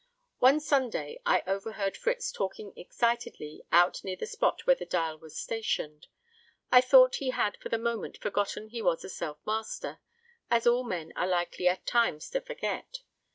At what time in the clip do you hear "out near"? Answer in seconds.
3.71-4.15